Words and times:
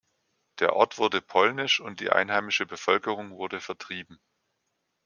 Der 0.57 0.75
Ort 0.75 0.97
wurde 0.97 1.21
polnisch, 1.21 1.79
und 1.79 1.99
die 1.99 2.09
einheimische 2.09 2.65
Bevölkerung 2.65 3.37
wurde 3.37 3.61
vertrieben. 3.61 4.19